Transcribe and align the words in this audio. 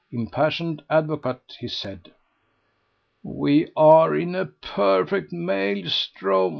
Impassioned 0.11 0.81
advocate, 0.89 1.57
he 1.59 1.67
said." 1.67 2.09
"We 3.21 3.71
are 3.77 4.15
in 4.15 4.33
a 4.33 4.47
perfect 4.47 5.31
maelstrom!" 5.31 6.49